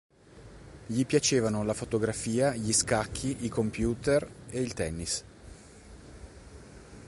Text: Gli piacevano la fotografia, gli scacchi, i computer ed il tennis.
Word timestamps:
Gli 0.87 1.05
piacevano 1.05 1.63
la 1.63 1.75
fotografia, 1.75 2.55
gli 2.55 2.73
scacchi, 2.73 3.45
i 3.45 3.49
computer 3.49 4.27
ed 4.49 4.63
il 4.63 4.73
tennis. 4.73 5.23